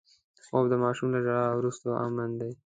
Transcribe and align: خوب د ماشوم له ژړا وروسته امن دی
خوب 0.47 0.65
د 0.69 0.73
ماشوم 0.83 1.07
له 1.13 1.19
ژړا 1.25 1.45
وروسته 1.59 1.87
امن 2.05 2.29
دی 2.39 2.51